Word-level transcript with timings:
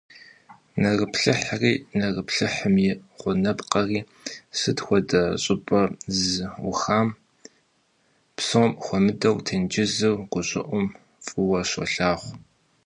Нэрыплъыхьри, 0.81 1.73
нэрыплъыхьым 1.99 2.75
и 2.87 2.89
гъунапкъэри 3.19 3.99
сыт 4.59 4.77
хуэдэ 4.85 5.21
щӀыпӀэ 5.43 5.81
ззӀухами, 6.15 7.17
псом 8.35 8.71
хуэмыдэу 8.83 9.37
тенджыз 9.45 9.93
гущӀыӀум, 10.31 10.87
фӀыуэ 11.25 11.59
щолъагъу. 11.69 12.33